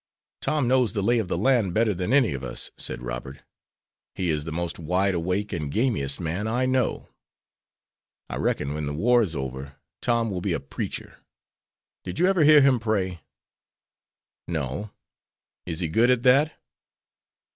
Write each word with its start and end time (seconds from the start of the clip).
"Tom 0.41 0.67
knows 0.67 0.93
the 0.93 1.03
lay 1.03 1.19
of 1.19 1.27
the 1.27 1.37
land 1.37 1.75
better 1.75 1.93
than 1.93 2.11
any 2.11 2.33
of 2.33 2.43
us," 2.43 2.71
said 2.75 3.03
Robert. 3.03 3.43
"He 4.15 4.31
is 4.31 4.45
the 4.45 4.51
most 4.51 4.79
wide 4.79 5.13
awake 5.13 5.53
and 5.53 5.71
gamiest 5.71 6.19
man 6.19 6.47
I 6.47 6.65
know. 6.65 7.09
I 8.27 8.37
reckon 8.37 8.73
when 8.73 8.87
the 8.87 8.95
war 8.95 9.21
is 9.21 9.35
over 9.35 9.75
Tom 10.01 10.31
will 10.31 10.41
be 10.41 10.53
a 10.53 10.59
preacher. 10.59 11.17
Did 12.03 12.17
you 12.17 12.25
ever 12.25 12.43
hear 12.43 12.61
him 12.61 12.79
pray?" 12.79 13.21
"No; 14.47 14.89
is 15.67 15.81
he 15.81 15.87
good 15.87 16.09
at 16.09 16.23
that?" 16.23 16.59